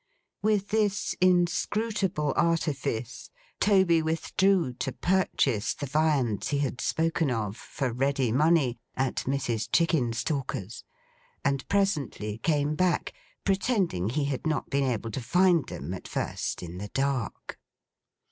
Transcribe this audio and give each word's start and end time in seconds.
With 0.41 0.69
this 0.69 1.13
inscrutable 1.21 2.33
artifice, 2.35 3.29
Toby 3.59 4.01
withdrew 4.01 4.73
to 4.79 4.91
purchase 4.93 5.75
the 5.75 5.85
viands 5.85 6.47
he 6.47 6.57
had 6.57 6.81
spoken 6.81 7.29
of, 7.29 7.55
for 7.55 7.93
ready 7.93 8.31
money, 8.31 8.79
at 8.95 9.17
Mrs. 9.27 9.69
Chickenstalker's; 9.71 10.83
and 11.45 11.67
presently 11.69 12.39
came 12.39 12.73
back, 12.73 13.13
pretending 13.45 14.09
he 14.09 14.25
had 14.25 14.47
not 14.47 14.71
been 14.71 14.85
able 14.85 15.11
to 15.11 15.21
find 15.21 15.67
them, 15.67 15.93
at 15.93 16.07
first, 16.07 16.63
in 16.63 16.79
the 16.79 16.87
dark. 16.95 17.59